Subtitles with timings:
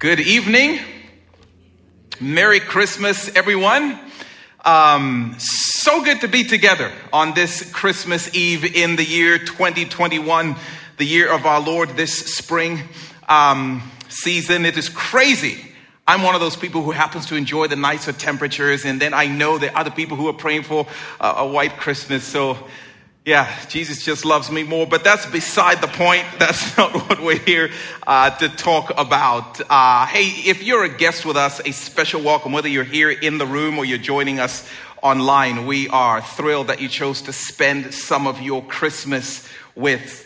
[0.00, 0.78] Good evening.
[2.20, 3.98] Merry Christmas, everyone.
[4.64, 10.54] Um, so good to be together on this Christmas Eve in the year 2021,
[10.98, 12.78] the year of our Lord, this spring
[13.28, 14.66] um, season.
[14.66, 15.64] It is crazy.
[16.06, 19.26] I'm one of those people who happens to enjoy the nicer temperatures, and then I
[19.26, 20.86] know are other people who are praying for
[21.18, 22.22] a, a white Christmas.
[22.22, 22.56] So
[23.28, 26.24] yeah, Jesus just loves me more, but that's beside the point.
[26.38, 27.70] That's not what we're here
[28.06, 29.60] uh, to talk about.
[29.68, 33.36] Uh, hey, if you're a guest with us, a special welcome, whether you're here in
[33.36, 34.66] the room or you're joining us
[35.02, 35.66] online.
[35.66, 40.24] We are thrilled that you chose to spend some of your Christmas with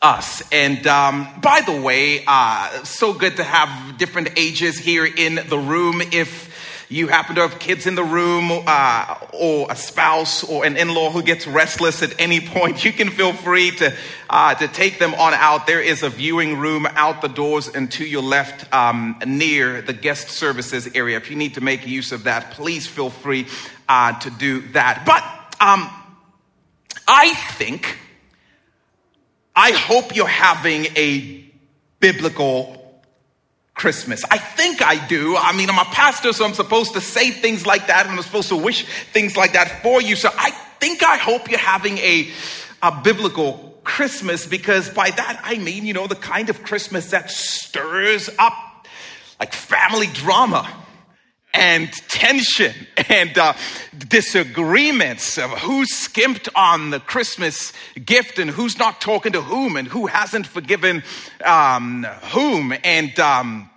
[0.00, 0.40] us.
[0.52, 5.58] And um, by the way, uh, so good to have different ages here in the
[5.58, 6.00] room.
[6.00, 6.47] If
[6.90, 11.10] you happen to have kids in the room uh, or a spouse or an in-law
[11.10, 13.94] who gets restless at any point you can feel free to,
[14.30, 15.66] uh, to take them on out.
[15.66, 19.92] There is a viewing room out the doors and to your left um, near the
[19.92, 21.18] guest services area.
[21.18, 23.46] If you need to make use of that please feel free
[23.88, 25.04] uh, to do that.
[25.04, 25.22] But
[25.60, 25.90] um,
[27.06, 27.98] i think
[29.56, 31.44] i hope you're having a
[32.00, 32.77] biblical
[33.78, 34.24] Christmas.
[34.30, 35.36] I think I do.
[35.36, 38.22] I mean, I'm a pastor, so I'm supposed to say things like that, and I'm
[38.22, 40.16] supposed to wish things like that for you.
[40.16, 42.28] So I think I hope you're having a,
[42.82, 47.30] a biblical Christmas because by that I mean, you know, the kind of Christmas that
[47.30, 48.86] stirs up
[49.40, 50.70] like family drama
[51.54, 52.74] and tension
[53.08, 53.54] and uh,
[54.08, 57.72] disagreements of who's skimped on the Christmas
[58.04, 61.02] gift and who's not talking to whom and who hasn't forgiven
[61.44, 62.74] um, whom.
[62.84, 63.70] And um,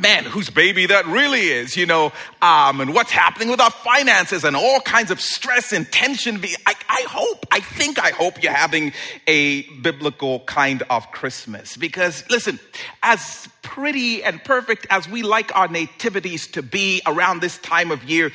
[0.00, 4.44] man, whose baby that really is, you know, um, and what's happening with our finances
[4.44, 6.42] and all kinds of stress and tension.
[6.66, 8.92] I, I hope, I think I hope you're having
[9.26, 12.58] a biblical kind of Christmas because listen,
[13.02, 18.04] as pretty and perfect as we like our nativities to be around this time of
[18.04, 18.32] year,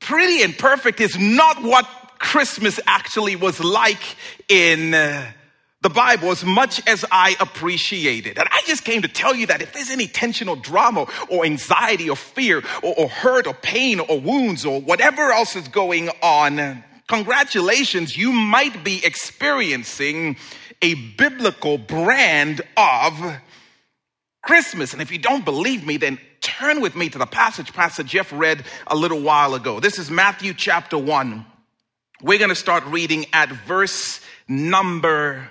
[0.00, 1.86] pretty and perfect is not what
[2.18, 4.16] Christmas actually was like
[4.48, 5.30] in uh,
[5.86, 8.38] the Bible as much as I appreciate it.
[8.38, 11.44] And I just came to tell you that if there's any tension or drama or
[11.44, 16.08] anxiety or fear or, or hurt or pain or wounds or whatever else is going
[16.24, 20.36] on, congratulations, you might be experiencing
[20.82, 23.36] a biblical brand of
[24.42, 24.92] Christmas.
[24.92, 28.32] And if you don't believe me, then turn with me to the passage Pastor Jeff
[28.32, 29.78] read a little while ago.
[29.78, 31.46] This is Matthew chapter 1.
[32.22, 35.50] We're going to start reading at verse number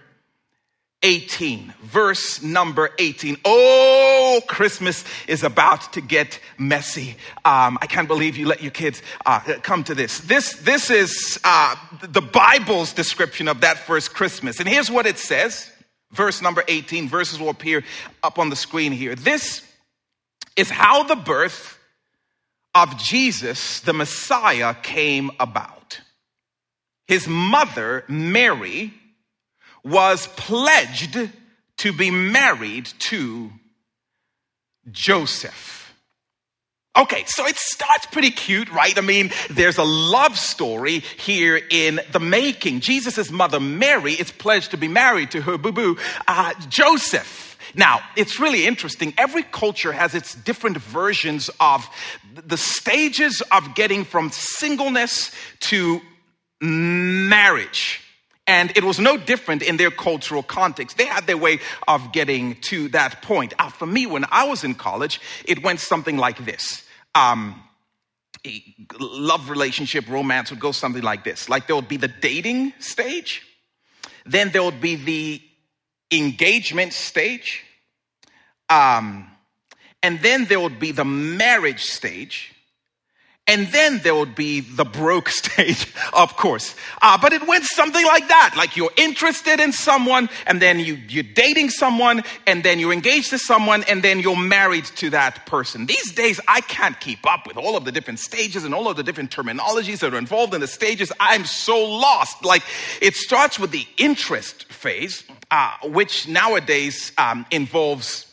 [1.05, 3.37] 18, verse number 18.
[3.45, 7.15] Oh, Christmas is about to get messy.
[7.45, 10.19] Um, I can't believe you let your kids uh, come to this.
[10.21, 14.59] This, this is uh, the Bible's description of that first Christmas.
[14.59, 15.71] And here's what it says.
[16.11, 17.83] Verse number 18, verses will appear
[18.23, 19.13] up on the screen here.
[19.13, 19.61] This
[20.55, 21.77] is how the birth
[22.73, 26.01] of Jesus, the Messiah, came about.
[27.07, 28.91] His mother, Mary,
[29.85, 31.17] was pledged
[31.77, 33.51] to be married to
[34.91, 35.93] Joseph.
[36.97, 38.97] Okay, so it starts pretty cute, right?
[38.97, 42.79] I mean, there's a love story here in the making.
[42.79, 45.97] Jesus' mother, Mary, is pledged to be married to her boo boo,
[46.27, 47.57] uh, Joseph.
[47.75, 49.13] Now, it's really interesting.
[49.17, 51.85] Every culture has its different versions of
[52.33, 55.31] the stages of getting from singleness
[55.61, 56.01] to
[56.61, 58.04] marriage.
[58.47, 60.97] And it was no different in their cultural context.
[60.97, 63.53] They had their way of getting to that point.
[63.57, 66.83] Uh, for me, when I was in college, it went something like this.
[67.15, 67.61] Um,
[68.99, 71.49] love relationship, romance would go something like this.
[71.49, 73.41] Like there would be the dating stage,
[74.25, 75.41] then there would be the
[76.11, 77.63] engagement stage,
[78.69, 79.29] um,
[80.03, 82.54] and then there would be the marriage stage,
[83.47, 86.75] and then there would be the broke stage, of course.
[87.01, 88.55] Uh, but it went something like that.
[88.57, 93.29] Like you're interested in someone, and then you, you're dating someone, and then you're engaged
[93.29, 95.85] to someone, and then you're married to that person.
[95.85, 98.97] These days, I can't keep up with all of the different stages and all of
[98.97, 101.11] the different terminologies that are involved in the stages.
[101.19, 102.43] I'm so lost.
[102.43, 102.63] Like
[102.99, 108.25] it starts with the interest phase, uh, which nowadays um, involves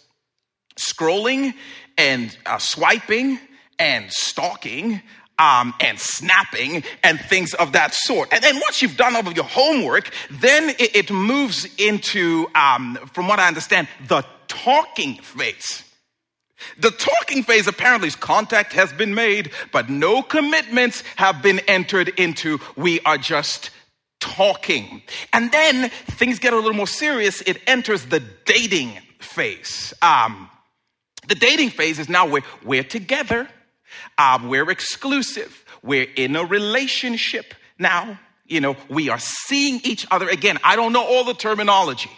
[0.77, 1.53] scrolling
[1.99, 3.39] and uh, swiping
[3.83, 5.03] and stalking
[5.41, 8.33] um, and snapping and things of that sort.
[8.33, 12.97] And then once you've done all of your homework, then it, it moves into, um,
[13.13, 15.83] from what I understand, the talking phase.
[16.79, 22.11] The talking phase apparently is contact has been made, but no commitments have been entered
[22.11, 22.61] into.
[22.77, 23.71] We are just
[24.21, 25.03] talking.
[25.33, 27.41] And then things get a little more serious.
[27.41, 29.93] It enters the dating phase.
[30.03, 30.49] Um,
[31.27, 33.49] the dating phase is now where we're together,
[34.19, 38.19] um, we're exclusive, we're in a relationship now.
[38.47, 40.59] You know, we are seeing each other again.
[40.63, 42.11] I don't know all the terminology.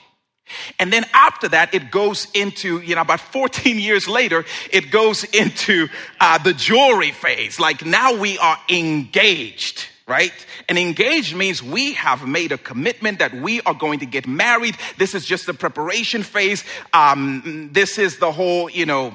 [0.78, 5.24] And then after that, it goes into, you know, about 14 years later, it goes
[5.24, 5.88] into
[6.20, 7.58] uh, the jewelry phase.
[7.58, 10.32] Like now we are engaged right?
[10.68, 14.76] And engaged means we have made a commitment that we are going to get married.
[14.98, 16.64] This is just the preparation phase.
[16.92, 19.14] Um, this is the whole, you know,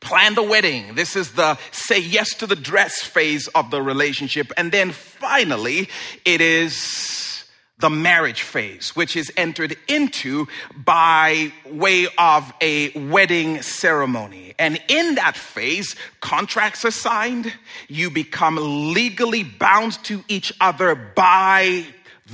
[0.00, 0.94] plan the wedding.
[0.94, 4.52] This is the say yes to the dress phase of the relationship.
[4.56, 5.88] And then finally,
[6.24, 7.44] it is
[7.78, 14.54] the marriage phase, which is entered into by way of a wedding ceremony.
[14.58, 17.52] And in that phase, contracts are signed.
[17.88, 21.86] You become legally bound to each other by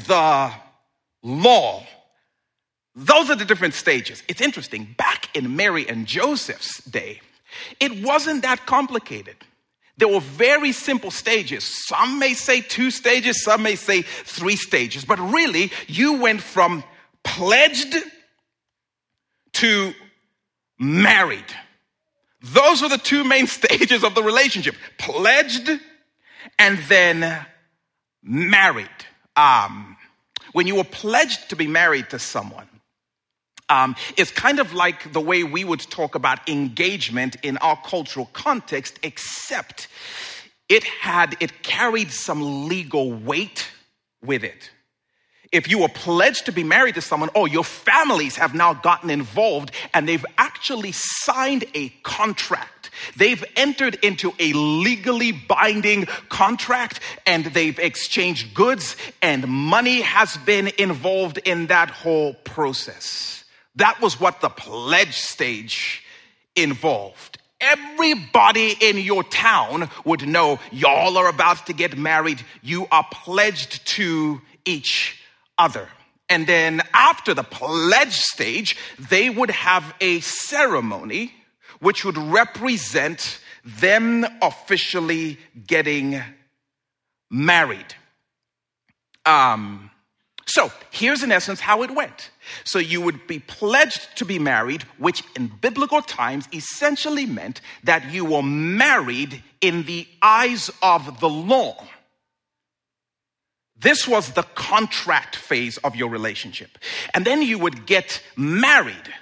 [0.08, 0.52] the
[1.22, 1.86] law.
[2.96, 4.22] Those are the different stages.
[4.26, 4.94] It's interesting.
[4.96, 7.20] Back in Mary and Joseph's day,
[7.80, 9.36] it wasn't that complicated.
[9.98, 11.64] There were very simple stages.
[11.64, 16.84] Some may say two stages, some may say three stages, but really, you went from
[17.24, 17.96] pledged
[19.54, 19.94] to
[20.78, 21.44] married.
[22.42, 25.70] Those were the two main stages of the relationship pledged
[26.58, 27.46] and then
[28.22, 28.88] married.
[29.34, 29.96] Um,
[30.52, 32.68] when you were pledged to be married to someone,
[33.68, 38.28] um, is kind of like the way we would talk about engagement in our cultural
[38.32, 39.88] context, except
[40.68, 43.68] it had, it carried some legal weight
[44.22, 44.70] with it.
[45.52, 49.10] If you were pledged to be married to someone, oh, your families have now gotten
[49.10, 52.90] involved and they've actually signed a contract.
[53.16, 60.70] They've entered into a legally binding contract and they've exchanged goods and money has been
[60.78, 63.44] involved in that whole process.
[63.76, 66.02] That was what the pledge stage
[66.54, 67.38] involved.
[67.60, 72.42] Everybody in your town would know y'all are about to get married.
[72.62, 75.22] You are pledged to each
[75.56, 75.88] other.
[76.28, 81.32] And then after the pledge stage, they would have a ceremony
[81.80, 86.22] which would represent them officially getting
[87.30, 87.94] married.
[89.24, 89.90] Um,
[90.46, 92.30] so here's in essence how it went.
[92.64, 98.12] So you would be pledged to be married, which in biblical times essentially meant that
[98.12, 101.84] you were married in the eyes of the law.
[103.78, 106.78] This was the contract phase of your relationship.
[107.12, 109.12] And then you would get married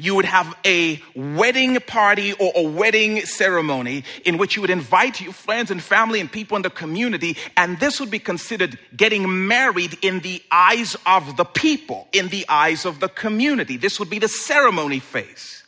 [0.00, 5.20] you would have a wedding party or a wedding ceremony in which you would invite
[5.20, 7.36] your friends and family and people in the community.
[7.56, 12.46] And this would be considered getting married in the eyes of the people, in the
[12.48, 13.76] eyes of the community.
[13.76, 15.64] This would be the ceremony phase.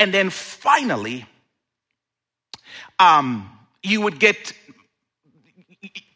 [0.00, 1.26] And then finally,
[2.98, 3.48] um,
[3.84, 4.52] you would get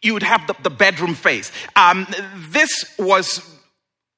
[0.02, 1.50] you would have the, the bedroom phase.
[1.76, 2.06] Um,
[2.50, 3.53] this was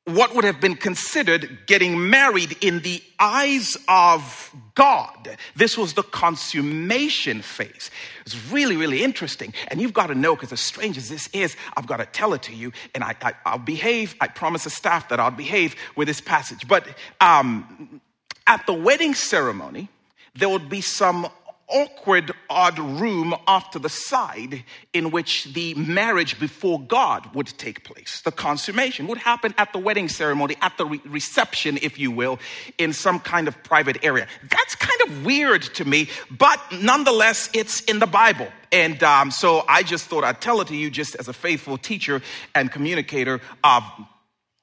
[0.07, 5.37] what would have been considered getting married in the eyes of God.
[5.57, 7.91] This was the consummation phase.
[8.25, 9.53] It's really, really interesting.
[9.67, 12.35] And you've got to know, because as strange as this is, I've got to tell
[12.35, 12.73] it to you.
[12.95, 13.17] And I,
[13.51, 14.15] will behave.
[14.21, 16.69] I promise the staff that I'll behave with this passage.
[16.69, 16.87] But
[17.21, 18.01] um,
[18.47, 19.89] at the wedding ceremony,
[20.37, 21.27] there would be some
[21.69, 27.85] awkward, odd room off to the side in which the marriage before God would take
[27.85, 28.21] place.
[28.21, 32.39] The consummation would happen at the wedding ceremony, at the re- reception, if you will,
[32.79, 34.27] in some kind of private area.
[34.49, 38.49] That's kind of weird to me, but nonetheless, it's in the Bible.
[38.71, 41.79] And um, so I just thought I'd tell it to you just as a faithful
[41.79, 42.23] teacher
[42.55, 43.83] and communicator of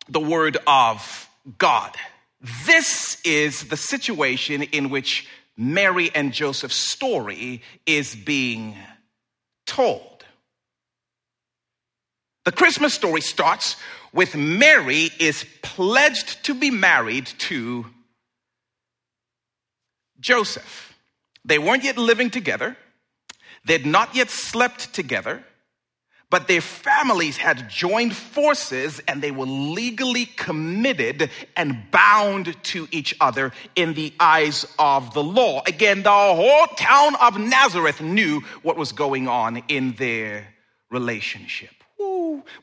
[0.08, 1.96] the Word of God.
[2.66, 8.76] This is the situation in which Mary and Joseph's story is being
[9.66, 10.26] told.
[12.46, 13.78] The Christmas story starts
[14.12, 17.86] with Mary is pledged to be married to
[20.20, 20.94] Joseph.
[21.46, 22.78] They weren't yet living together.
[23.66, 25.44] They'd not yet slept together
[26.34, 33.16] but their families had joined forces and they were legally committed and bound to each
[33.22, 35.62] other in the eyes of the law.
[35.68, 40.48] Again, the whole town of Nazareth knew what was going on in their
[40.90, 41.84] relationship,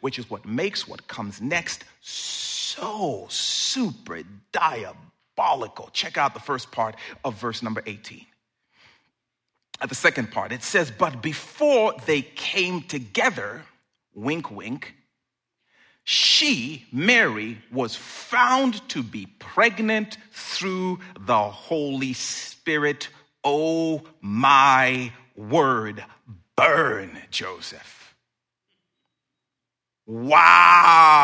[0.01, 5.91] which is what makes what comes next so super diabolical.
[5.93, 8.27] Check out the first part of verse number 18
[9.81, 13.65] at the second part, it says, But before they came together,
[14.15, 14.95] wink, wink,
[16.05, 23.09] she, Mary, was found to be pregnant through the Holy Spirit.
[23.45, 26.05] Oh my word.
[26.57, 28.15] Burn, Joseph.
[30.07, 31.21] Wow.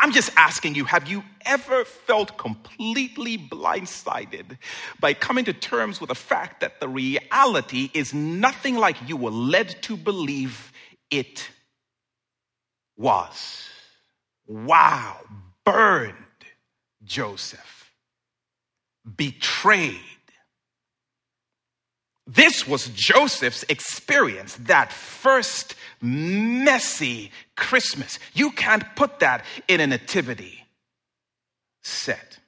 [0.00, 4.56] I'm just asking you have you ever felt completely blindsided
[4.98, 9.30] by coming to terms with the fact that the reality is nothing like you were
[9.30, 10.72] led to believe
[11.10, 11.50] it
[12.96, 13.68] was?
[14.46, 15.18] Wow,
[15.66, 16.14] burned
[17.04, 17.92] Joseph,
[19.16, 20.00] betrayed.
[22.32, 28.20] This was Joseph's experience, that first messy Christmas.
[28.34, 30.64] You can't put that in a nativity
[31.82, 32.38] set.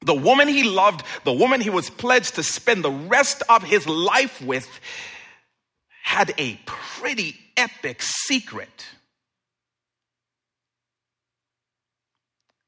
[0.00, 3.86] The woman he loved, the woman he was pledged to spend the rest of his
[3.86, 4.66] life with,
[6.02, 8.86] had a pretty epic secret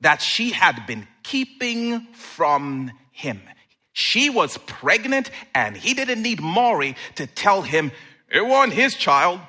[0.03, 3.41] that she had been keeping from him.
[3.95, 7.93] She was pregnant, and he didn't need Maury to tell him
[8.29, 9.41] it wasn't his child.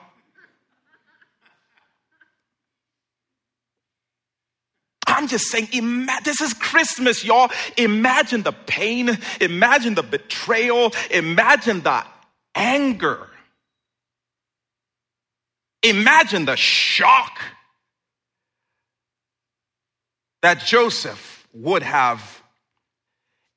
[5.08, 7.50] I'm just saying, ima- this is Christmas, y'all.
[7.76, 12.04] Imagine the pain, imagine the betrayal, imagine the
[12.54, 13.28] anger,
[15.82, 17.40] imagine the shock
[20.44, 22.44] that Joseph would have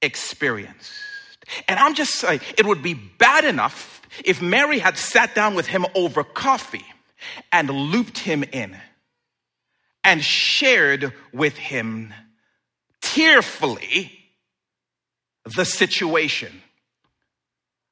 [0.03, 0.93] experienced.
[1.67, 5.67] And I'm just saying, it would be bad enough if Mary had sat down with
[5.67, 6.85] him over coffee
[7.53, 8.77] and looped him in
[10.05, 12.13] and shared with him
[13.01, 14.13] tearfully
[15.57, 16.63] the situation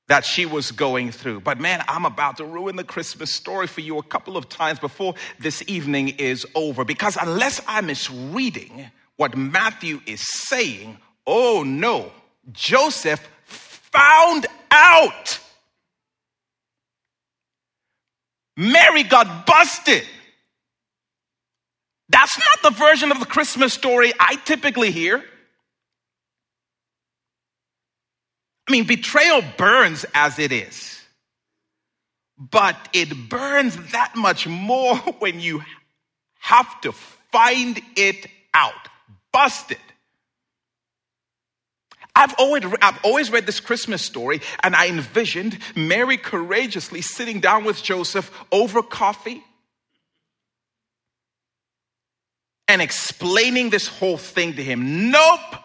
[0.08, 1.40] that she was going through.
[1.40, 4.78] But man, I'm about to ruin the Christmas story for you a couple of times
[4.78, 6.84] before this evening is over.
[6.84, 12.12] Because unless I'm misreading what Matthew is saying, oh no,
[12.52, 15.40] Joseph found out.
[18.56, 20.04] Mary got busted.
[22.08, 25.22] That's not the version of the Christmas story I typically hear.
[28.68, 31.00] I mean, betrayal burns as it is,
[32.38, 35.62] but it burns that much more when you
[36.40, 38.72] have to find it out.
[39.32, 39.78] Busted.
[42.16, 47.64] I've always, I've always read this Christmas story and I envisioned Mary courageously sitting down
[47.64, 49.44] with Joseph over coffee
[52.66, 55.10] and explaining this whole thing to him.
[55.10, 55.56] Nope.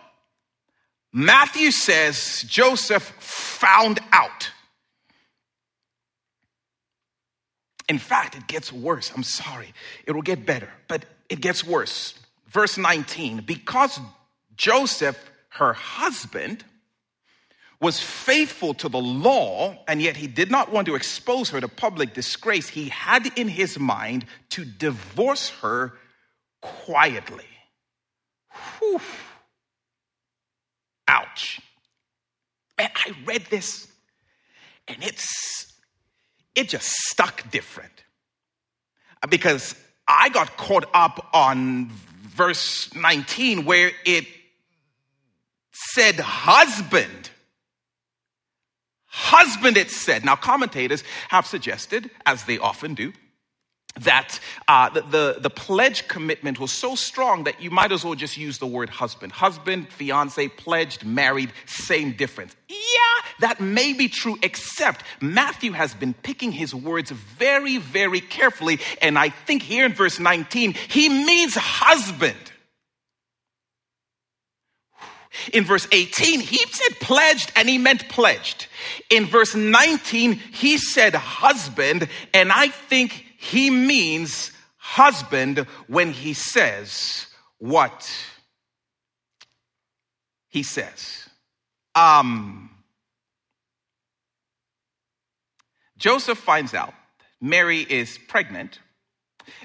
[1.13, 4.51] Matthew says Joseph found out.
[7.87, 9.11] In fact, it gets worse.
[9.15, 9.73] I'm sorry.
[10.05, 12.13] It will get better, but it gets worse.
[12.47, 13.99] Verse 19 because
[14.55, 16.63] Joseph, her husband,
[17.79, 21.67] was faithful to the law, and yet he did not want to expose her to
[21.67, 25.93] public disgrace, he had in his mind to divorce her
[26.61, 27.43] quietly.
[28.79, 29.01] Whew.
[31.07, 31.59] Ouch.
[32.77, 33.87] And I read this
[34.87, 35.73] and it's
[36.53, 37.91] it just stuck different.
[39.29, 39.75] Because
[40.07, 41.89] I got caught up on
[42.21, 44.25] verse 19 where it
[45.89, 47.29] said husband.
[49.07, 50.23] Husband, it said.
[50.23, 53.11] Now, commentators have suggested, as they often do,
[53.99, 58.15] that uh, the, the, the, pledge commitment was so strong that you might as well
[58.15, 59.33] just use the word husband.
[59.33, 62.55] Husband, fiance, pledged, married, same difference.
[62.69, 62.75] Yeah,
[63.41, 68.79] that may be true, except Matthew has been picking his words very, very carefully.
[69.01, 72.50] And I think here in verse 19, he means husband.
[75.53, 78.67] In verse 18, he said pledged and he meant pledged.
[79.09, 87.27] In verse 19, he said husband, and I think he means husband when he says
[87.59, 88.11] what
[90.49, 91.29] he says.
[91.95, 92.69] Um,
[95.97, 96.93] Joseph finds out
[97.39, 98.79] Mary is pregnant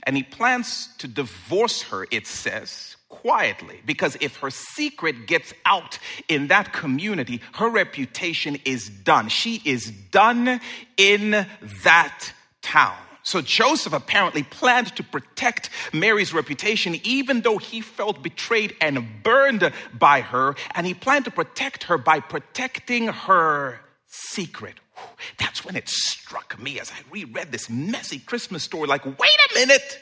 [0.05, 3.81] and he plans to divorce her, it says, quietly.
[3.85, 5.99] Because if her secret gets out
[6.29, 9.29] in that community, her reputation is done.
[9.29, 10.61] She is done
[10.97, 11.47] in
[11.85, 12.33] that
[12.63, 12.97] town.
[13.23, 19.73] So Joseph apparently planned to protect Mary's reputation, even though he felt betrayed and burned
[19.93, 20.55] by her.
[20.77, 24.75] And he planned to protect her by protecting her secret.
[25.39, 29.55] That's when it struck me as I reread this messy Christmas story like, wait a
[29.55, 29.99] minute.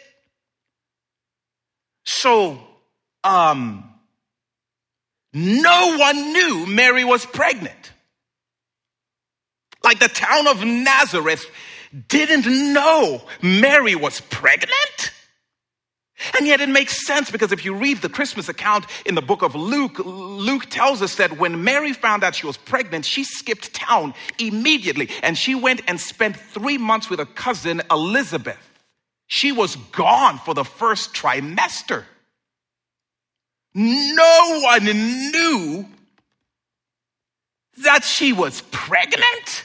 [2.04, 2.58] So,
[3.24, 3.90] um,
[5.32, 7.92] no one knew Mary was pregnant.
[9.82, 11.44] Like the town of Nazareth
[12.08, 15.12] didn't know Mary was pregnant.
[16.38, 19.42] And yet it makes sense because if you read the Christmas account in the book
[19.42, 23.74] of Luke, Luke tells us that when Mary found out she was pregnant, she skipped
[23.74, 28.58] town immediately and she went and spent three months with her cousin Elizabeth.
[29.26, 32.04] She was gone for the first trimester.
[33.74, 35.86] No one knew
[37.78, 39.64] that she was pregnant.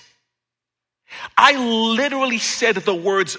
[1.38, 3.38] I literally said the words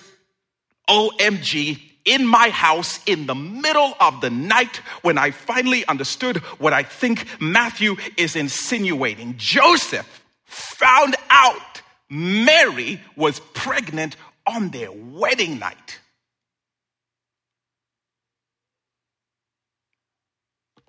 [0.88, 6.72] OMG in my house in the middle of the night when I finally understood what
[6.72, 9.34] I think Matthew is insinuating.
[9.36, 16.00] Joseph found out Mary was pregnant on their wedding night.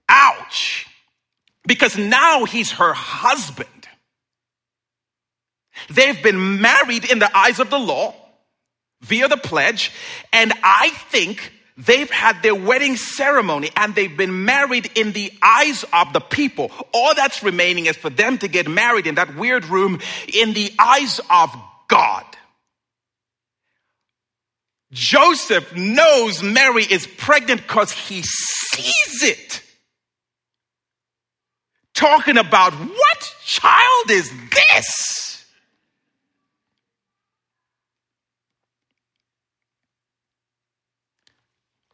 [0.10, 0.88] Ouch.
[1.66, 3.70] Because now he's her husband.
[5.90, 8.16] They've been married in the eyes of the law
[9.02, 9.92] via the pledge,
[10.32, 15.84] and I think they've had their wedding ceremony and they've been married in the eyes
[15.94, 16.72] of the people.
[16.94, 20.00] All that's remaining is for them to get married in that weird room
[20.32, 21.56] in the eyes of
[21.88, 22.26] God.
[24.92, 29.64] Joseph knows Mary is pregnant because he sees it.
[32.02, 35.46] Talking about what child is this?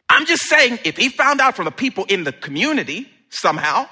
[0.07, 3.89] I'm just saying, if he found out from the people in the community somehow,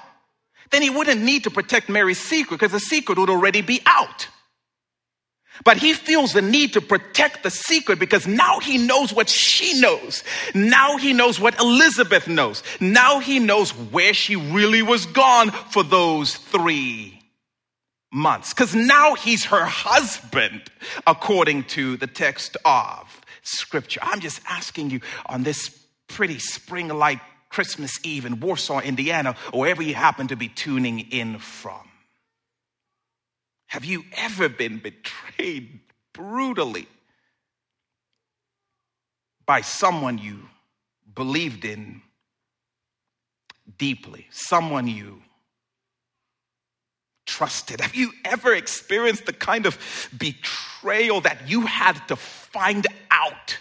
[0.70, 4.28] then he wouldn't need to protect Mary's secret because the secret would already be out.
[5.64, 9.80] But he feels the need to protect the secret because now he knows what she
[9.80, 10.22] knows.
[10.54, 12.62] Now he knows what Elizabeth knows.
[12.80, 17.20] Now he knows where she really was gone for those three
[18.12, 18.52] months.
[18.52, 20.62] Because now he's her husband,
[21.06, 24.00] according to the text of Scripture.
[24.02, 25.70] I'm just asking you on this
[26.08, 31.00] pretty spring like Christmas Eve in Warsaw, Indiana, or wherever you happen to be tuning
[31.00, 31.80] in from.
[33.66, 35.80] Have you ever been betrayed
[36.12, 36.86] brutally
[39.44, 40.48] by someone you
[41.14, 42.02] believed in
[43.78, 45.22] deeply, someone you
[47.26, 47.80] trusted?
[47.80, 49.78] Have you ever experienced the kind of
[50.16, 53.58] betrayal that you had to find out?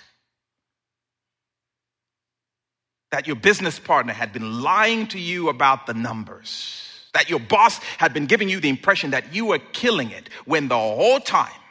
[3.12, 7.78] That your business partner had been lying to you about the numbers that your boss
[7.98, 11.62] had been giving you the impression that you were killing it when the whole time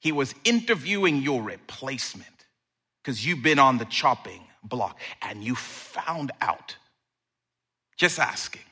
[0.00, 2.28] he was interviewing your replacement
[3.02, 6.76] because you've been on the chopping block and you found out.
[7.96, 8.62] Just asking.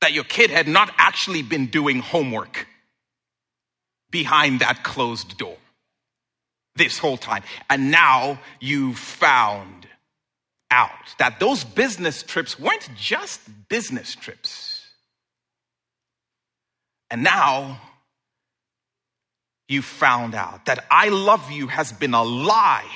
[0.00, 2.66] That your kid had not actually been doing homework
[4.10, 5.58] behind that closed door
[6.76, 7.42] this whole time.
[7.68, 9.86] And now you found
[10.70, 14.84] out that those business trips weren't just business trips.
[17.10, 17.80] And now
[19.68, 22.90] you found out that I love you has been a lie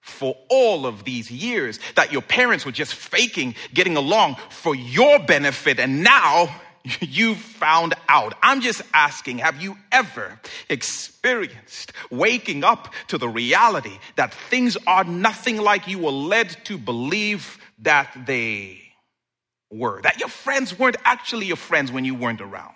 [0.00, 5.18] for all of these years, that your parents were just faking getting along for your
[5.18, 6.48] benefit, and now
[7.00, 8.34] you found out.
[8.42, 15.04] I'm just asking have you ever experienced waking up to the reality that things are
[15.04, 18.80] nothing like you were led to believe that they
[19.70, 20.00] were?
[20.02, 22.75] That your friends weren't actually your friends when you weren't around?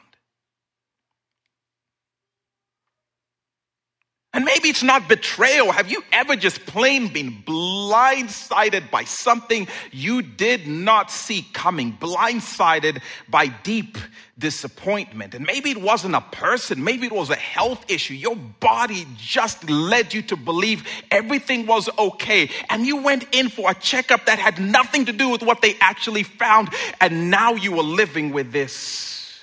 [4.33, 5.73] And maybe it's not betrayal.
[5.73, 11.95] Have you ever just plain been blindsided by something you did not see coming?
[11.95, 13.99] Blindsided by deep
[14.39, 15.35] disappointment.
[15.35, 18.15] And maybe it wasn't a person, maybe it was a health issue.
[18.15, 22.51] Your body just led you to believe everything was okay.
[22.69, 25.75] And you went in for a checkup that had nothing to do with what they
[25.81, 26.69] actually found.
[27.01, 29.43] And now you are living with this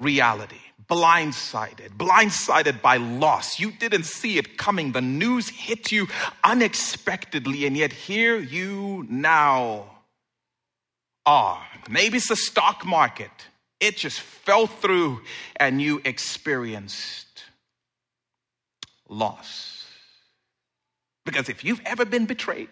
[0.00, 0.56] reality
[0.90, 3.60] blindsided, blindsided by loss.
[3.60, 4.92] You didn't see it coming.
[4.92, 6.08] The news hit you
[6.42, 9.86] unexpectedly, and yet here you now
[11.24, 11.64] are.
[11.88, 13.30] Maybe it's the stock market.
[13.78, 15.22] It just fell through
[15.56, 17.44] and you experienced
[19.08, 19.86] loss.
[21.24, 22.68] Because if you've ever been betrayed,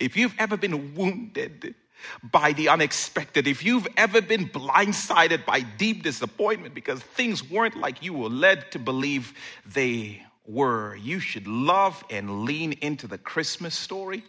[0.00, 1.74] if you've ever been wounded,
[2.22, 8.02] by the unexpected, if you've ever been blindsided by deep disappointment because things weren't like
[8.02, 9.34] you were led to believe
[9.66, 14.24] they were, you should love and lean into the Christmas story.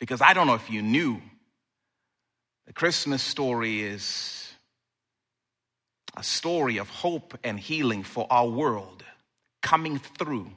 [0.00, 1.20] Because I don't know if you knew,
[2.66, 4.52] the Christmas story is
[6.16, 9.04] a story of hope and healing for our world
[9.62, 10.50] coming through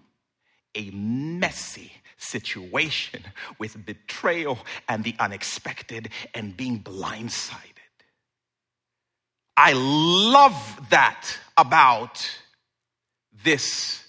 [0.75, 3.23] a messy situation
[3.59, 7.61] with betrayal and the unexpected and being blindsided.
[9.55, 12.29] I love that about
[13.43, 14.06] this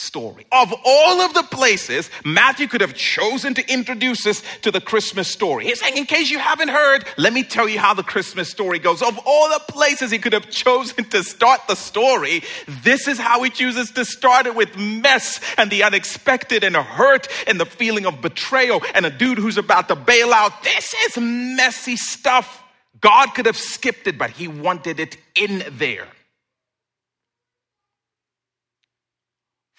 [0.00, 0.46] story.
[0.50, 5.28] Of all of the places Matthew could have chosen to introduce us to the Christmas
[5.28, 8.48] story, he's saying, in case you haven't heard, let me tell you how the Christmas
[8.48, 9.02] story goes.
[9.02, 12.42] Of all the places he could have chosen to start the story,
[12.82, 17.28] this is how he chooses to start it with mess and the unexpected and hurt
[17.46, 20.62] and the feeling of betrayal and a dude who's about to bail out.
[20.62, 22.62] This is messy stuff.
[23.00, 26.08] God could have skipped it, but he wanted it in there.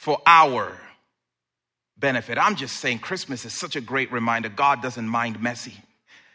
[0.01, 0.75] For our
[1.95, 2.39] benefit.
[2.39, 4.49] I'm just saying, Christmas is such a great reminder.
[4.49, 5.75] God doesn't mind messy.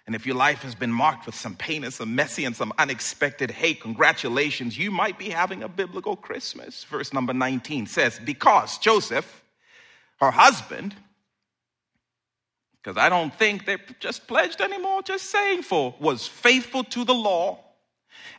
[0.06, 2.72] And if your life has been marked with some pain and some messy and some
[2.78, 6.84] unexpected, hey, congratulations, you might be having a biblical Christmas.
[6.84, 9.42] Verse number 19 says, Because Joseph,
[10.20, 10.94] her husband,
[12.80, 17.14] because I don't think they're just pledged anymore, just saying for, was faithful to the
[17.14, 17.65] law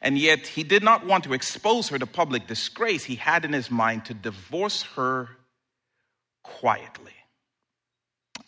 [0.01, 3.03] and yet he did not want to expose her to public disgrace.
[3.03, 5.29] He had in his mind to divorce her
[6.43, 7.13] quietly.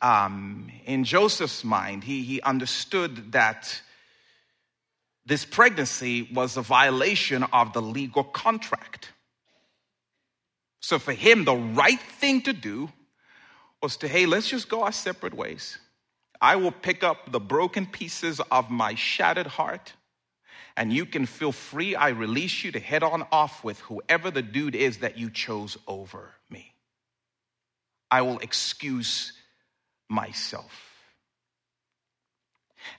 [0.02, 3.82] Um, in Joseph's mind, he, he understood that
[5.26, 9.10] this pregnancy was a violation of the legal contract.
[10.82, 12.90] So for him, the right thing to do
[13.82, 15.78] was to, hey, let's just go our separate ways.
[16.42, 19.94] I will pick up the broken pieces of my shattered heart
[20.76, 21.96] and you can feel free.
[21.96, 25.78] I release you to head on off with whoever the dude is that you chose
[25.88, 26.74] over me.
[28.12, 29.34] I will excuse
[30.10, 30.90] myself.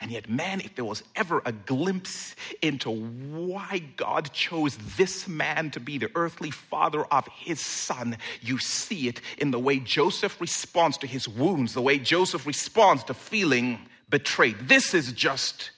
[0.00, 5.70] And yet, man, if there was ever a glimpse into why God chose this man
[5.72, 10.40] to be the earthly father of his son, you see it in the way Joseph
[10.40, 14.68] responds to his wounds, the way Joseph responds to feeling betrayed.
[14.68, 15.70] This is just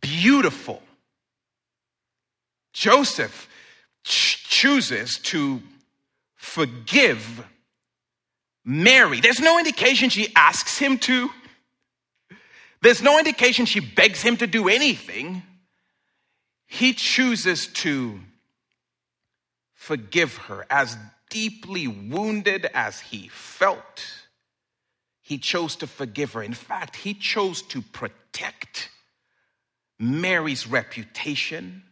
[0.00, 0.82] beautiful.
[2.72, 3.48] Joseph
[4.04, 5.62] ch- chooses to
[6.36, 7.44] forgive
[8.64, 9.20] Mary.
[9.20, 11.30] There's no indication she asks him to.
[12.80, 15.42] There's no indication she begs him to do anything.
[16.66, 18.20] He chooses to
[19.74, 20.96] forgive her as
[21.30, 24.06] deeply wounded as he felt.
[25.22, 26.42] He chose to forgive her.
[26.42, 28.90] In fact, he chose to protect
[29.98, 31.82] Mary's reputation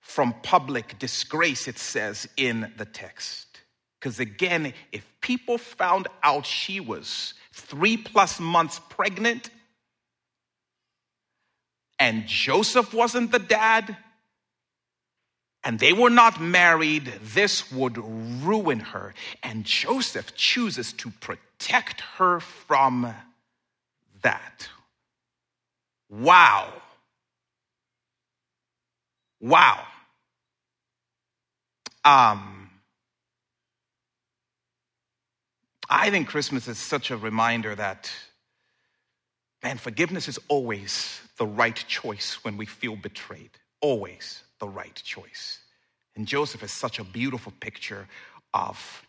[0.00, 3.46] from public disgrace, it says in the text.
[3.98, 9.50] Because again, if people found out she was three plus months pregnant
[11.98, 13.96] and Joseph wasn't the dad
[15.62, 17.98] and they were not married, this would
[18.42, 19.12] ruin her.
[19.42, 23.14] And Joseph chooses to protect her from
[24.22, 24.68] that.
[26.08, 26.72] Wow.
[29.40, 29.84] Wow.
[32.04, 32.70] Um,
[35.88, 38.10] I think Christmas is such a reminder that,
[39.62, 43.50] man, forgiveness is always the right choice when we feel betrayed.
[43.80, 45.58] Always the right choice.
[46.16, 48.08] And Joseph is such a beautiful picture
[48.52, 49.04] of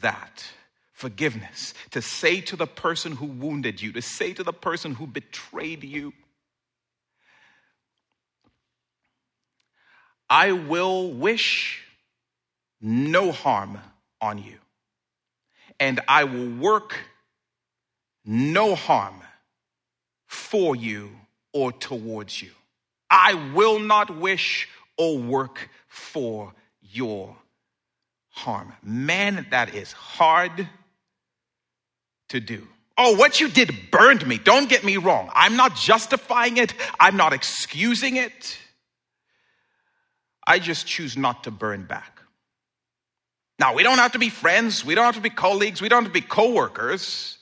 [0.00, 0.44] that
[0.92, 1.74] forgiveness.
[1.90, 5.84] To say to the person who wounded you, to say to the person who betrayed
[5.84, 6.12] you,
[10.28, 11.82] I will wish
[12.80, 13.78] no harm
[14.20, 14.58] on you,
[15.78, 16.96] and I will work
[18.24, 19.20] no harm
[20.26, 21.10] for you
[21.52, 22.50] or towards you.
[23.08, 27.36] I will not wish or work for your
[28.30, 28.72] harm.
[28.82, 30.68] Man, that is hard
[32.28, 32.66] to do.
[32.98, 34.38] Oh, what you did burned me.
[34.38, 35.30] Don't get me wrong.
[35.34, 38.58] I'm not justifying it, I'm not excusing it.
[40.46, 42.20] I just choose not to burn back.
[43.58, 46.04] Now, we don't have to be friends, we don't have to be colleagues, we don't
[46.04, 47.38] have to be coworkers,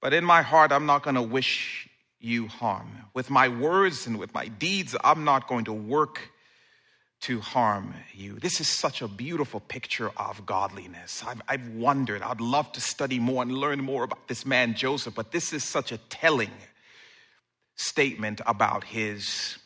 [0.00, 1.88] but in my heart, I'm not going to wish
[2.18, 2.88] you harm.
[3.14, 6.32] With my words and with my deeds, I'm not going to work
[7.22, 8.38] to harm you.
[8.40, 11.22] This is such a beautiful picture of godliness.
[11.26, 15.14] I've, I've, wondered, I'd love to study more and learn more about this man, Joseph,
[15.14, 16.50] but this is such a telling
[17.76, 19.58] statement about his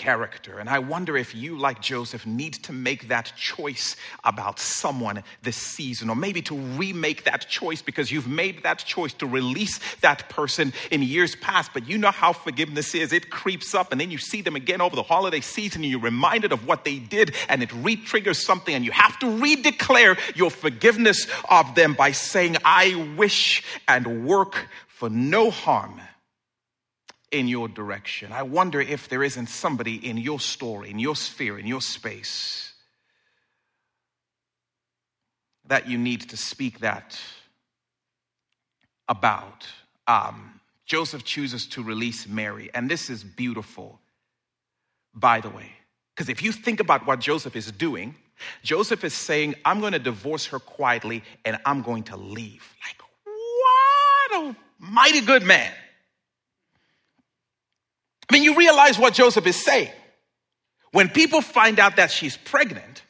[0.00, 0.58] character.
[0.58, 5.56] And I wonder if you, like Joseph, need to make that choice about someone this
[5.56, 10.30] season, or maybe to remake that choice because you've made that choice to release that
[10.30, 11.72] person in years past.
[11.74, 14.80] But you know how forgiveness is it creeps up, and then you see them again
[14.80, 18.38] over the holiday season, and you're reminded of what they did, and it re triggers
[18.38, 24.24] something, and you have to redeclare your forgiveness of them by saying, I wish and
[24.24, 26.00] work for no harm
[27.30, 28.32] in your direction.
[28.32, 32.72] I wonder if there isn't somebody in your story, in your sphere, in your space
[35.66, 37.18] that you need to speak that
[39.08, 39.66] about.
[40.06, 44.00] Um, Joseph chooses to release Mary, and this is beautiful,
[45.14, 45.70] by the way.
[46.14, 48.16] Because if you think about what Joseph is doing,
[48.62, 52.74] Joseph is saying, I'm going to divorce her quietly and I'm going to leave.
[52.84, 55.72] Like, what a mighty good man.
[58.30, 59.90] I mean, you realize what Joseph is saying.
[60.92, 63.02] When people find out that she's pregnant,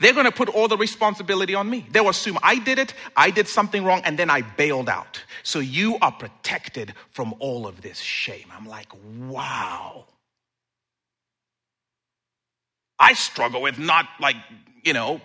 [0.00, 1.86] they're going to put all the responsibility on me.
[1.92, 5.22] They'll assume I did it, I did something wrong, and then I bailed out.
[5.44, 8.46] So you are protected from all of this shame.
[8.52, 8.88] I'm like,
[9.28, 10.06] wow.
[12.98, 14.36] I struggle with not like,
[14.82, 15.20] you know,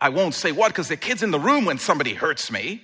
[0.00, 2.82] I won't say what because the kid's in the room when somebody hurts me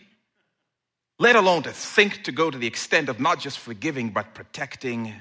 [1.18, 5.14] let alone to think to go to the extent of not just forgiving, but protecting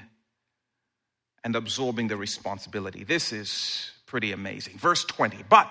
[1.44, 3.04] and absorbing the responsibility.
[3.04, 4.78] This is pretty amazing.
[4.78, 5.68] Verse 20, but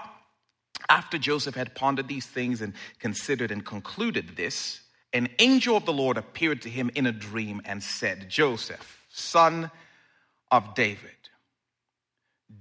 [0.90, 4.82] after Joseph had pondered these things and considered and concluded this,
[5.14, 9.70] an angel of the Lord appeared to him in a dream and said, Joseph, son
[10.50, 11.12] of David,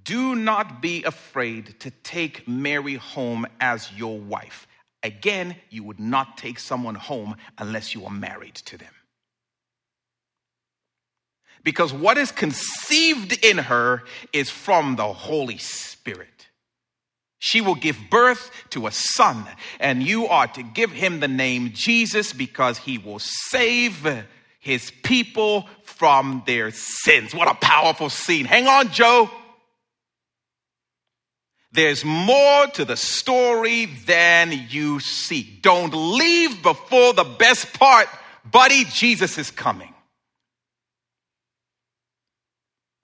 [0.04, 4.66] do not be afraid to take Mary home as your wife
[5.02, 8.92] Again, you would not take someone home unless you are married to them.
[11.62, 16.48] Because what is conceived in her is from the Holy Spirit.
[17.38, 19.46] She will give birth to a son,
[19.78, 24.26] and you are to give him the name Jesus because he will save
[24.58, 27.34] his people from their sins.
[27.34, 28.44] What a powerful scene.
[28.44, 29.30] Hang on, Joe.
[31.72, 35.58] There's more to the story than you see.
[35.62, 38.08] Don't leave before the best part,
[38.50, 38.84] buddy.
[38.84, 39.94] Jesus is coming.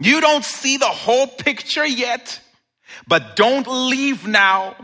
[0.01, 2.41] You don't see the whole picture yet,
[3.07, 4.75] but don't leave now.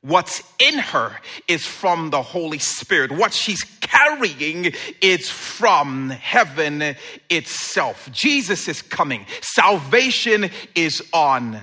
[0.00, 3.12] What's in her is from the Holy Spirit.
[3.12, 6.96] What she's carrying is from heaven
[7.30, 8.10] itself.
[8.10, 9.26] Jesus is coming.
[9.42, 11.60] Salvation is on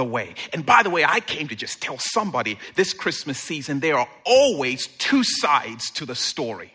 [0.00, 0.34] the way.
[0.54, 4.08] And by the way, I came to just tell somebody this Christmas season there are
[4.24, 6.72] always two sides to the story.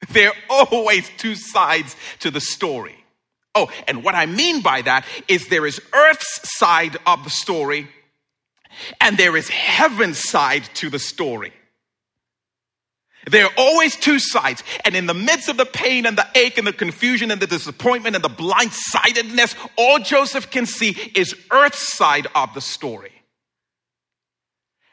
[0.10, 2.94] There are always two sides to the story.
[3.54, 7.88] Oh, and what I mean by that is there is earth's side of the story
[9.00, 11.52] and there is heaven's side to the story.
[13.30, 14.62] There are always two sides.
[14.84, 17.46] And in the midst of the pain and the ache and the confusion and the
[17.46, 23.12] disappointment and the blindsidedness, all Joseph can see is Earth's side of the story.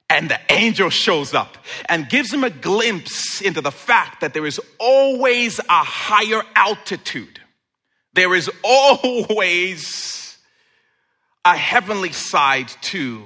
[0.10, 4.46] And the angel shows up and gives him a glimpse into the fact that there
[4.46, 7.40] is always a higher altitude.
[8.14, 10.38] There is always
[11.46, 13.24] a heavenly side to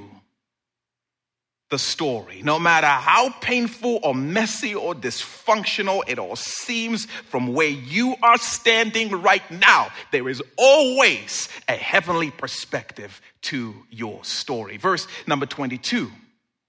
[1.76, 2.42] the story.
[2.42, 8.38] No matter how painful or messy or dysfunctional it all seems from where you are
[8.38, 14.78] standing right now, there is always a heavenly perspective to your story.
[14.78, 16.10] Verse number 22.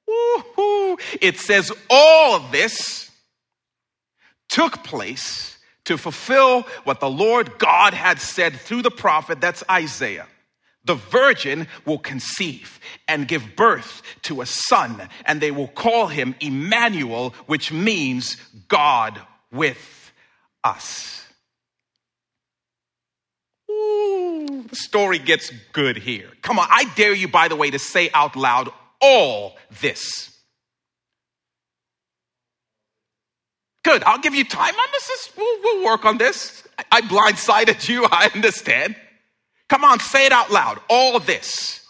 [0.08, 0.98] Woo-hoo.
[1.20, 3.08] It says, All this
[4.48, 10.26] took place to fulfill what the Lord God had said through the prophet, that's Isaiah
[10.86, 16.34] the virgin will conceive and give birth to a son, and they will call him
[16.40, 18.36] Emmanuel, which means
[18.68, 19.20] God
[19.52, 20.12] with
[20.64, 21.26] us.
[23.70, 26.30] Ooh, the story gets good here.
[26.42, 28.70] Come on, I dare you, by the way, to say out loud
[29.00, 30.32] all this.
[33.82, 35.32] Good, I'll give you time on this.
[35.36, 36.66] We'll, we'll work on this.
[36.90, 38.96] I blindsided you, I understand.
[39.68, 40.78] Come on, say it out loud.
[40.88, 41.80] All this.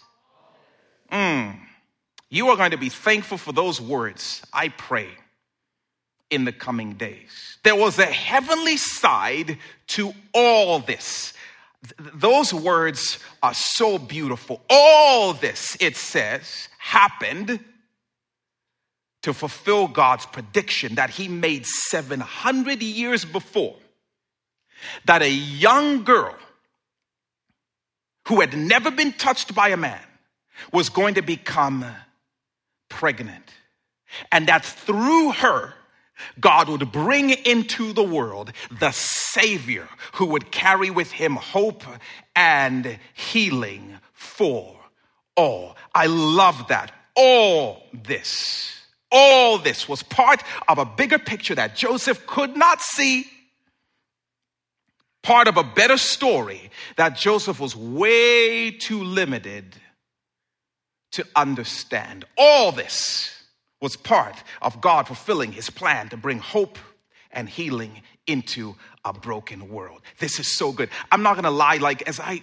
[1.13, 1.59] Mm.
[2.29, 5.09] You are going to be thankful for those words, I pray,
[6.31, 7.59] in the coming days.
[7.63, 9.59] There was a heavenly side
[9.89, 11.33] to all this.
[11.87, 14.61] Th- those words are so beautiful.
[14.69, 17.61] All this, it says, happened
[19.23, 23.77] to fulfill God's prediction that He made 700 years before
[25.05, 26.37] that a young girl
[28.27, 30.01] who had never been touched by a man
[30.73, 31.85] was going to become
[32.89, 33.51] pregnant.
[34.33, 35.75] And that through her,
[36.41, 41.85] God would bring into the world the Savior who would carry with him hope
[42.35, 44.77] and healing for
[45.37, 45.77] all.
[45.95, 46.93] I love that.
[47.15, 48.75] All this,
[49.11, 53.27] all this was part of a bigger picture that Joseph could not see
[55.27, 59.75] part of a better story that Joseph was way too limited
[61.11, 62.25] to understand.
[62.39, 63.35] All this
[63.81, 66.79] was part of God fulfilling his plan to bring hope
[67.33, 70.01] and healing into a broken world.
[70.21, 70.91] This is so good.
[71.11, 72.41] I'm not gonna lie, like, as I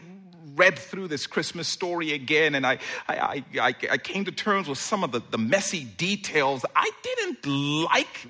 [0.55, 4.77] read through this Christmas story again and I, I, I, I came to terms with
[4.77, 8.27] some of the, the messy details, I didn't like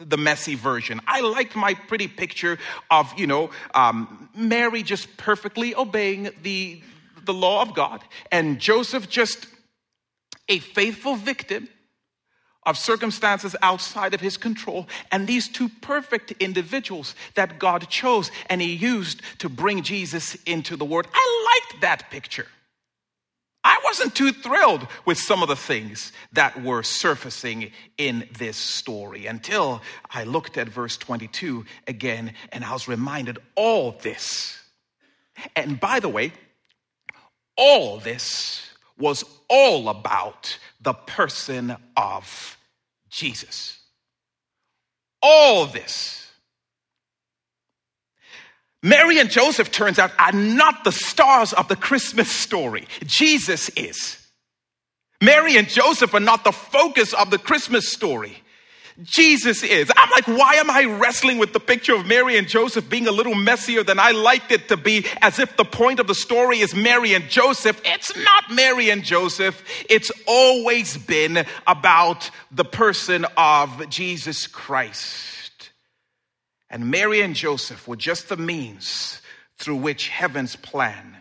[0.00, 1.00] the messy version.
[1.06, 2.58] I liked my pretty picture
[2.90, 6.80] of, you know, um, Mary just perfectly obeying the,
[7.24, 9.46] the law of God and Joseph just
[10.48, 11.68] a faithful victim
[12.66, 18.60] of circumstances outside of his control, and these two perfect individuals that God chose and
[18.60, 21.06] he used to bring Jesus into the world.
[21.12, 22.46] I liked that picture.
[23.62, 29.26] I wasn't too thrilled with some of the things that were surfacing in this story
[29.26, 34.58] until I looked at verse 22 again and I was reminded all this.
[35.54, 36.32] And by the way,
[37.56, 42.56] all this was all about the person of
[43.10, 43.78] Jesus.
[45.22, 46.29] All this
[48.82, 52.86] Mary and Joseph, turns out, are not the stars of the Christmas story.
[53.04, 54.16] Jesus is.
[55.20, 58.42] Mary and Joseph are not the focus of the Christmas story.
[59.02, 59.90] Jesus is.
[59.96, 63.12] I'm like, why am I wrestling with the picture of Mary and Joseph being a
[63.12, 66.60] little messier than I liked it to be, as if the point of the story
[66.60, 67.80] is Mary and Joseph?
[67.84, 69.62] It's not Mary and Joseph.
[69.88, 75.29] It's always been about the person of Jesus Christ.
[76.70, 79.20] And Mary and Joseph were just the means
[79.58, 81.16] through which heaven's plan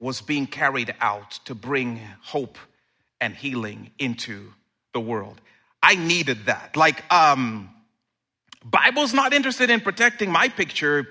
[0.00, 2.58] was being carried out to bring hope
[3.20, 4.52] and healing into
[4.92, 5.40] the world.
[5.82, 6.76] I needed that.
[6.76, 7.70] Like, um,
[8.64, 11.08] Bible's not interested in protecting my picture,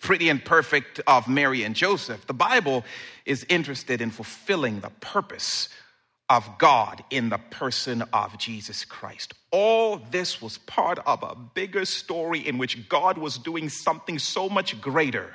[0.00, 2.26] pretty and perfect, of Mary and Joseph.
[2.26, 2.84] The Bible
[3.24, 5.68] is interested in fulfilling the purpose
[6.32, 9.34] of God in the person of Jesus Christ.
[9.50, 14.48] All this was part of a bigger story in which God was doing something so
[14.48, 15.30] much greater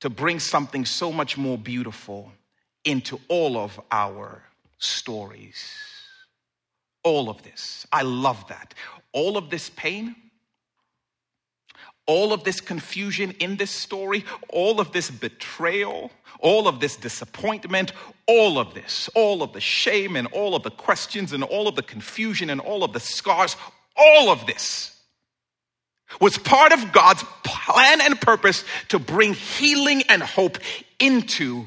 [0.00, 2.32] to bring something so much more beautiful
[2.86, 4.42] into all of our
[4.78, 5.62] stories.
[7.02, 7.86] All of this.
[7.92, 8.72] I love that.
[9.12, 10.16] All of this pain,
[12.06, 17.92] all of this confusion in this story, all of this betrayal, all of this disappointment,
[18.26, 21.76] all of this, all of the shame and all of the questions and all of
[21.76, 23.56] the confusion and all of the scars,
[23.96, 24.90] all of this
[26.20, 30.58] was part of God's plan and purpose to bring healing and hope
[30.98, 31.66] into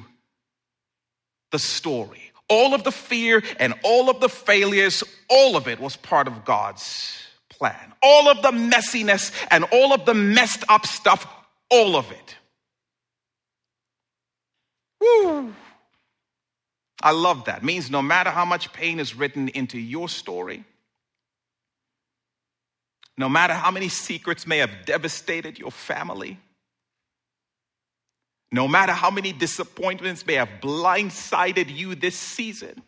[1.51, 2.31] the story.
[2.49, 6.45] All of the fear and all of the failures, all of it was part of
[6.45, 7.26] God's
[7.57, 7.93] plan.
[8.01, 11.27] All of the messiness and all of the messed up stuff,
[11.69, 12.35] all of it.
[15.01, 15.53] Woo!
[17.01, 17.59] I love that.
[17.59, 20.63] It means no matter how much pain is written into your story,
[23.17, 26.39] no matter how many secrets may have devastated your family,
[28.51, 32.81] no matter how many disappointments may have blindsided you this season,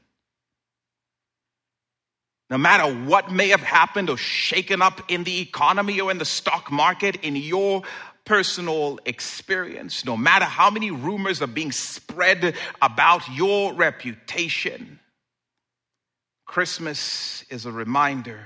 [2.50, 6.26] no matter what may have happened or shaken up in the economy or in the
[6.26, 7.84] stock market, in your
[8.26, 15.00] personal experience, no matter how many rumors are being spread about your reputation,
[16.46, 18.40] Christmas is a reminder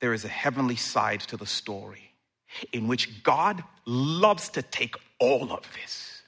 [0.00, 2.12] there is a heavenly side to the story
[2.72, 6.22] in which God loves to take all of this,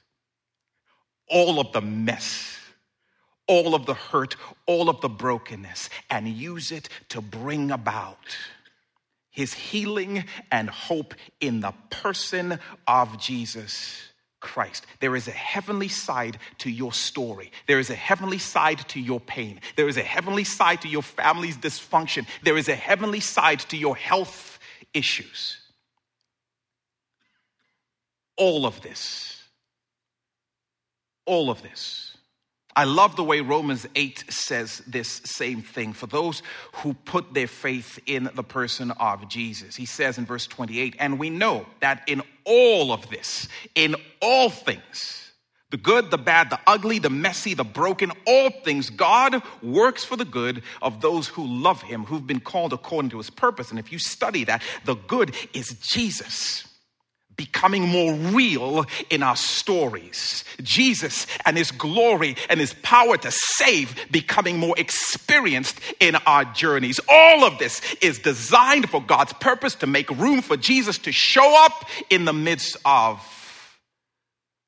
[1.27, 2.59] all of the mess
[3.47, 4.35] all of the hurt,
[4.65, 8.37] all of the brokenness, and use it to bring about
[9.29, 14.01] his healing and hope in the person of Jesus
[14.39, 14.85] Christ.
[14.99, 17.51] There is a heavenly side to your story.
[17.67, 19.59] There is a heavenly side to your pain.
[19.75, 22.27] There is a heavenly side to your family's dysfunction.
[22.43, 24.59] There is a heavenly side to your health
[24.93, 25.57] issues.
[28.37, 29.33] All of this
[31.25, 32.12] all of this.
[32.75, 36.41] I love the way Romans 8 says this same thing for those
[36.77, 39.75] who put their faith in the person of Jesus.
[39.75, 44.49] He says in verse 28, and we know that in all of this, in all
[44.49, 45.31] things,
[45.69, 50.15] the good, the bad, the ugly, the messy, the broken, all things, God works for
[50.15, 53.71] the good of those who love Him, who've been called according to His purpose.
[53.71, 56.67] And if you study that, the good is Jesus
[57.35, 60.43] becoming more real in our stories.
[60.61, 66.99] Jesus and his glory and his power to save becoming more experienced in our journeys.
[67.09, 71.65] All of this is designed for God's purpose to make room for Jesus to show
[71.65, 73.21] up in the midst of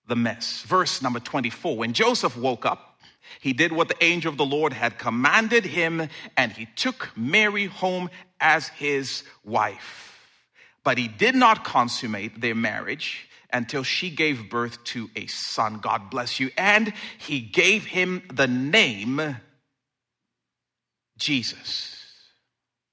[0.07, 0.61] the mess.
[0.63, 2.99] Verse number 24 When Joseph woke up,
[3.39, 7.66] he did what the angel of the Lord had commanded him, and he took Mary
[7.66, 8.09] home
[8.39, 10.14] as his wife.
[10.86, 15.80] But he did not consummate their marriage until she gave birth to a son.
[15.80, 16.52] God bless you.
[16.58, 19.38] And he gave him the name
[21.18, 22.04] Jesus.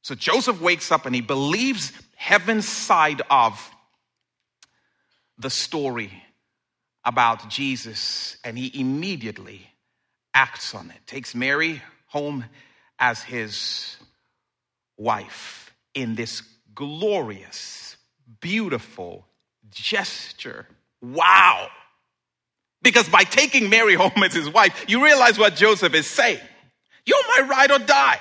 [0.02, 3.70] So Joseph wakes up and he believes heaven's side of
[5.38, 6.24] the story
[7.04, 9.68] about Jesus, and he immediately
[10.34, 11.06] acts on it.
[11.06, 12.44] Takes Mary home
[12.98, 13.96] as his
[14.96, 16.42] wife in this
[16.74, 17.96] glorious
[18.40, 19.26] beautiful
[19.70, 20.66] gesture.
[21.00, 21.68] Wow.
[22.82, 26.40] Because by taking Mary home as his wife, you realize what Joseph is saying.
[27.06, 28.20] You're my ride or die.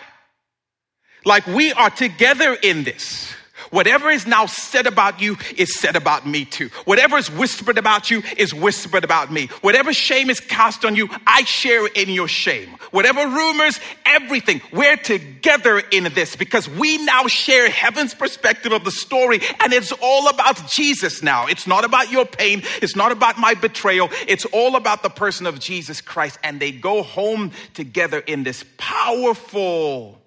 [1.25, 3.33] Like we are together in this.
[3.70, 6.70] Whatever is now said about you is said about me too.
[6.86, 9.47] Whatever is whispered about you is whispered about me.
[9.62, 12.70] Whatever shame is cast on you, I share in your shame.
[12.91, 18.91] Whatever rumors, everything, we're together in this because we now share heaven's perspective of the
[18.91, 21.47] story and it's all about Jesus now.
[21.47, 22.64] It's not about your pain.
[22.82, 24.09] It's not about my betrayal.
[24.28, 28.66] It's all about the person of Jesus Christ and they go home together in this
[28.78, 30.22] powerful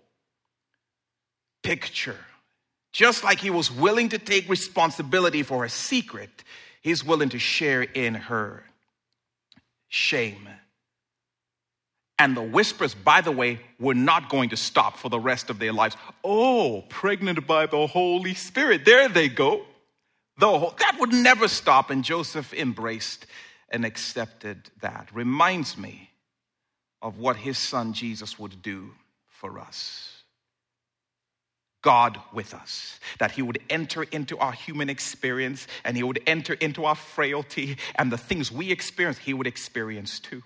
[1.63, 2.19] picture
[2.95, 6.45] just like he was willing to take responsibility for her secret,
[6.81, 8.63] he's willing to share in her
[9.89, 10.49] shame.
[12.21, 15.59] And the whispers, by the way, were not going to stop for the rest of
[15.59, 15.97] their lives.
[16.23, 18.85] Oh, pregnant by the Holy Spirit.
[18.85, 19.65] There they go.
[20.39, 21.91] The whole, that would never stop.
[21.91, 23.27] And Joseph embraced
[23.71, 25.09] and accepted that.
[25.13, 26.11] Reminds me
[27.03, 28.93] of what his son Jesus would do
[29.27, 30.14] for us.
[31.85, 36.55] God with us, that He would enter into our human experience and He would enter
[36.55, 40.43] into our frailty and the things we experience, He would experience too.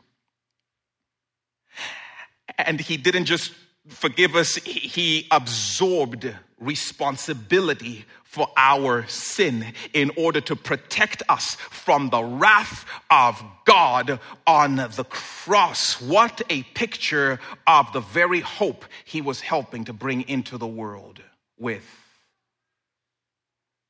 [2.58, 3.52] And He didn't just
[3.86, 12.22] forgive us, He absorbed responsibility for our sin in order to protect us from the
[12.22, 16.02] wrath of God on the cross.
[16.02, 21.22] What a picture of the very hope He was helping to bring into the world
[21.58, 21.84] with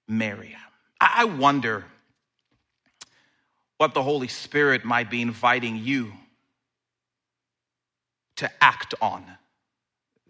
[0.07, 0.57] Mary.
[1.01, 1.85] I wonder
[3.77, 6.12] what the Holy Spirit might be inviting you
[8.37, 9.25] to act on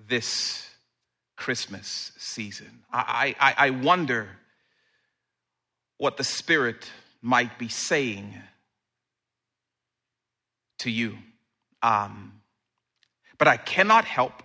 [0.08, 0.68] this
[1.36, 2.84] Christmas season.
[2.92, 4.28] I, I, I wonder
[5.98, 6.90] what the Spirit
[7.22, 8.34] might be saying
[10.78, 11.18] to you.
[11.82, 12.40] Um,
[13.38, 14.42] but I cannot help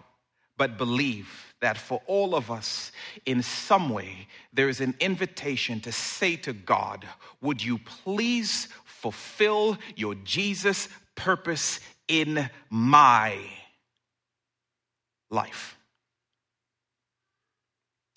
[0.58, 2.91] but believe that for all of us,
[3.26, 7.07] in some way, there is an invitation to say to God,
[7.41, 13.38] Would you please fulfill your Jesus purpose in my
[15.32, 15.78] life?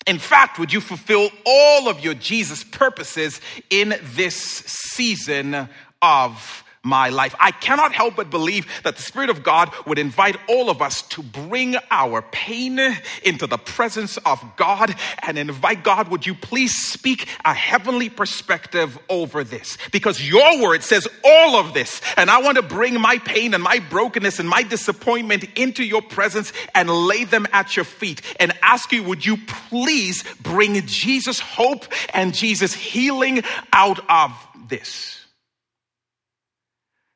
[0.05, 3.39] In fact, would you fulfill all of your Jesus purposes
[3.69, 5.69] in this season
[6.01, 7.35] of my life.
[7.39, 11.01] I cannot help but believe that the Spirit of God would invite all of us
[11.03, 12.79] to bring our pain
[13.23, 18.97] into the presence of God and invite God, would you please speak a heavenly perspective
[19.09, 19.77] over this?
[19.91, 22.01] Because your word says all of this.
[22.15, 26.01] And I want to bring my pain and my brokenness and my disappointment into your
[26.01, 29.37] presence and lay them at your feet and ask you, would you
[29.69, 34.31] please bring Jesus hope and Jesus healing out of
[34.69, 35.16] this?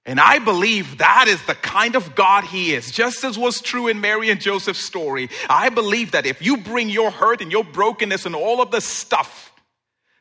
[0.06, 3.88] And I believe that is the kind of God He is, just as was true
[3.88, 5.30] in Mary and Joseph's story.
[5.47, 8.82] I believe that if you bring your hurt and your brokenness and all of the
[8.82, 9.54] stuff,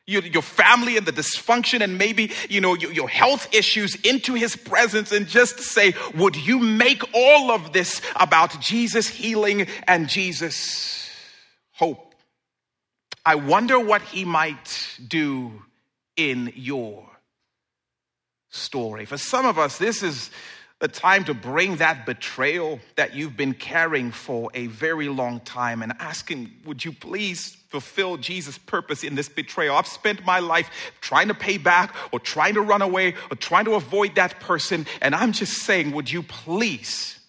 [0.05, 4.35] your, your family and the dysfunction and maybe, you know, your, your health issues into
[4.35, 10.07] His presence and just say, would you make all of this about Jesus healing and
[10.07, 11.09] Jesus
[11.71, 12.13] hope?
[13.25, 15.63] I wonder what He might do
[16.15, 17.07] in your
[18.51, 19.05] story.
[19.05, 20.29] For some of us, this is
[20.81, 25.83] a time to bring that betrayal that you've been carrying for a very long time
[25.83, 29.75] and asking, would you please fulfill Jesus' purpose in this betrayal?
[29.75, 33.65] I've spent my life trying to pay back or trying to run away or trying
[33.65, 34.87] to avoid that person.
[35.01, 37.19] And I'm just saying, would you please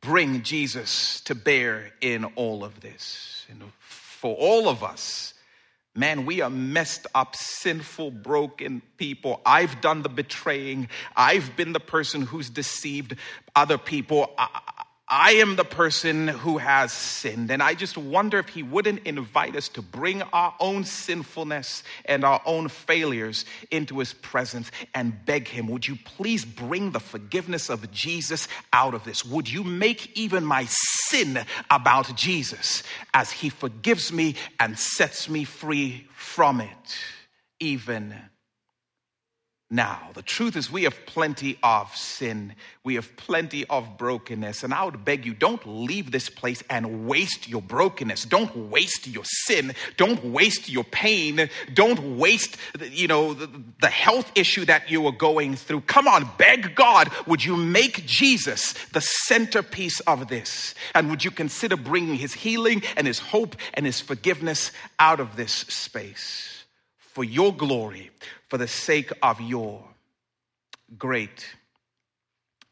[0.00, 3.44] bring Jesus to bear in all of this?
[3.50, 5.33] And for all of us,
[5.96, 9.40] Man, we are messed up, sinful, broken people.
[9.46, 10.88] I've done the betraying.
[11.16, 13.16] I've been the person who's deceived
[13.54, 14.32] other people.
[14.36, 14.84] I,
[15.16, 17.52] I am the person who has sinned.
[17.52, 22.24] And I just wonder if he wouldn't invite us to bring our own sinfulness and
[22.24, 27.70] our own failures into his presence and beg him, Would you please bring the forgiveness
[27.70, 29.24] of Jesus out of this?
[29.24, 31.38] Would you make even my sin
[31.70, 32.82] about Jesus
[33.14, 36.98] as he forgives me and sets me free from it,
[37.60, 38.16] even
[39.74, 40.10] now.
[40.14, 42.54] The truth is, we have plenty of sin.
[42.84, 44.62] We have plenty of brokenness.
[44.62, 48.24] And I would beg you, don't leave this place and waste your brokenness.
[48.24, 49.74] Don't waste your sin.
[49.96, 51.50] Don't waste your pain.
[51.72, 52.56] Don't waste,
[52.90, 53.50] you know, the,
[53.80, 55.82] the health issue that you are going through.
[55.82, 60.74] Come on, beg God, would you make Jesus the centerpiece of this?
[60.94, 65.36] And would you consider bringing his healing and his hope and his forgiveness out of
[65.36, 66.54] this space?
[67.14, 68.10] for your glory,
[68.54, 69.82] for the sake of your
[70.96, 71.44] great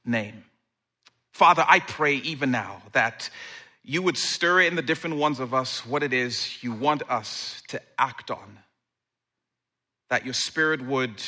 [0.04, 0.44] name.
[1.32, 3.28] Father, I pray even now that
[3.82, 7.64] you would stir in the different ones of us what it is you want us
[7.66, 8.60] to act on,
[10.08, 11.20] that your spirit would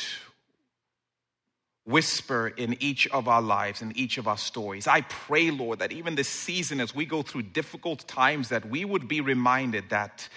[1.83, 4.87] whisper in each of our lives, in each of our stories.
[4.87, 8.85] I pray, Lord, that even this season, as we go through difficult times, that we
[8.85, 10.29] would be reminded that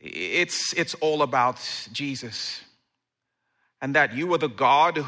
[0.00, 1.60] it's, it's all about
[1.92, 2.62] Jesus.
[3.80, 5.04] And that you are the God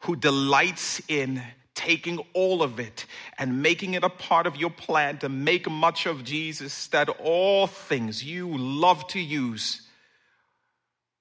[0.00, 1.42] who delights in
[1.74, 3.06] taking all of it
[3.38, 7.66] and making it a part of your plan to make much of Jesus, that all
[7.66, 9.82] things you love to use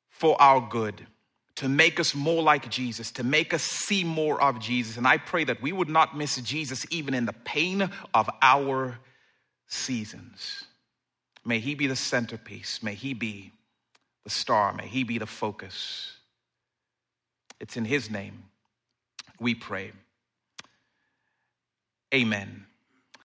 [0.10, 1.06] for our good,
[1.56, 4.98] to make us more like Jesus, to make us see more of Jesus.
[4.98, 9.00] And I pray that we would not miss Jesus even in the pain of our
[9.68, 10.66] seasons.
[11.46, 12.82] May He be the centerpiece.
[12.84, 13.52] May He be
[14.24, 14.74] the star.
[14.74, 16.14] May He be the focus.
[17.60, 18.44] It's in His name
[19.42, 19.92] we pray.
[22.14, 22.66] Amen.